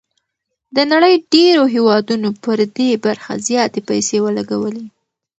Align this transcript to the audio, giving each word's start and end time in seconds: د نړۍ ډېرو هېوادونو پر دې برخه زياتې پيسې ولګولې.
د 0.75 0.77
نړۍ 0.91 1.13
ډېرو 1.33 1.63
هېوادونو 1.75 2.29
پر 2.43 2.57
دې 2.75 2.89
برخه 3.05 3.31
زياتې 3.47 3.79
پيسې 3.89 4.17
ولګولې. 4.25 4.85